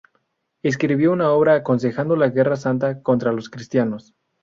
[0.63, 4.15] Escribió una obra aconsejando la guerra santa contra los cristianos.